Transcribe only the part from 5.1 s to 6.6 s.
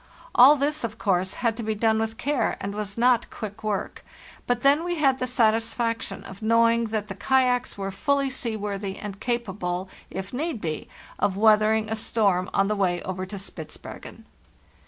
the satisfaction of